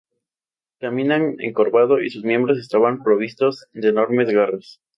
Caminaba 0.79 1.33
encorvado 1.37 2.01
y 2.01 2.09
sus 2.09 2.23
miembros 2.23 2.57
estaban 2.57 3.03
provistos 3.03 3.67
de 3.73 3.89
enormes 3.89 4.29
garras. 4.31 4.81